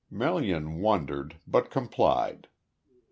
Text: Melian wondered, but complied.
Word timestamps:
Melian 0.09 0.79
wondered, 0.79 1.35
but 1.45 1.69
complied. 1.69 2.47